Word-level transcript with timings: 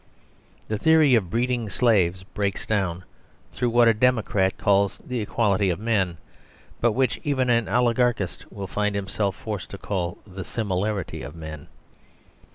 The 0.67 0.79
theory 0.79 1.13
of 1.13 1.29
breeding 1.29 1.69
slaves 1.69 2.23
breaks 2.23 2.65
down 2.65 3.03
through 3.53 3.69
what 3.69 3.87
a 3.87 3.93
democrat 3.93 4.57
calls 4.57 4.97
the 4.97 5.19
equality 5.21 5.69
of 5.69 5.77
men, 5.79 6.17
but 6.79 6.93
which 6.93 7.19
even 7.23 7.51
an 7.51 7.69
oligarchist 7.69 8.51
will 8.51 8.65
find 8.65 8.95
himself 8.95 9.35
forced 9.35 9.69
to 9.69 9.77
call 9.77 10.17
the 10.25 10.43
similarity 10.43 11.21
of 11.21 11.35
men. 11.35 11.67